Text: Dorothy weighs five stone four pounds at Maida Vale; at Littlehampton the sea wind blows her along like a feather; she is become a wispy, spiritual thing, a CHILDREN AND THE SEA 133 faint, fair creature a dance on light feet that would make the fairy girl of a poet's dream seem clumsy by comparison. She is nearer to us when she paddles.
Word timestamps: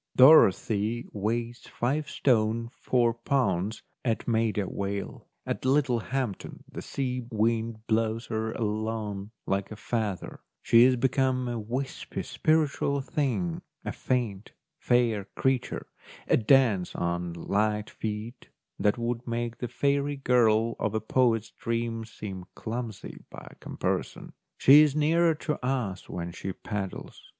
Dorothy 0.15 1.05
weighs 1.13 1.67
five 1.67 2.09
stone 2.09 2.69
four 2.71 3.13
pounds 3.13 3.83
at 4.03 4.27
Maida 4.27 4.65
Vale; 4.65 5.27
at 5.45 5.63
Littlehampton 5.63 6.63
the 6.71 6.81
sea 6.81 7.21
wind 7.29 7.85
blows 7.85 8.25
her 8.25 8.51
along 8.53 9.29
like 9.45 9.71
a 9.71 9.75
feather; 9.75 10.39
she 10.63 10.85
is 10.85 10.95
become 10.95 11.47
a 11.47 11.59
wispy, 11.59 12.23
spiritual 12.23 12.99
thing, 13.01 13.61
a 13.85 13.91
CHILDREN 13.91 13.93
AND 13.93 13.93
THE 13.93 13.97
SEA 13.97 14.07
133 14.07 14.33
faint, 14.33 14.51
fair 14.79 15.25
creature 15.39 15.87
a 16.27 16.37
dance 16.37 16.95
on 16.95 17.33
light 17.33 17.91
feet 17.91 18.47
that 18.79 18.97
would 18.97 19.27
make 19.27 19.59
the 19.59 19.67
fairy 19.67 20.15
girl 20.17 20.75
of 20.79 20.95
a 20.95 20.99
poet's 20.99 21.51
dream 21.51 22.05
seem 22.05 22.45
clumsy 22.55 23.23
by 23.29 23.47
comparison. 23.59 24.33
She 24.57 24.81
is 24.81 24.95
nearer 24.95 25.35
to 25.35 25.63
us 25.63 26.09
when 26.09 26.31
she 26.31 26.53
paddles. 26.53 27.21